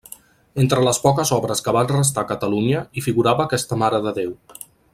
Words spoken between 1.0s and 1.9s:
poques obres que